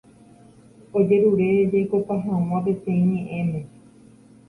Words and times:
Ojerure 1.01 1.51
jaikopa 1.73 2.13
hag̃ua 2.25 2.59
peteĩ 2.69 3.01
ñe'ẽme 3.13 3.59